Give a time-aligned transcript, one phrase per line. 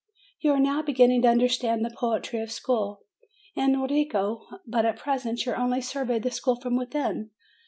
[0.39, 3.01] You are now beginning to understand the poetry of school,
[3.55, 7.29] Enrico; but at present you only survey the school from within.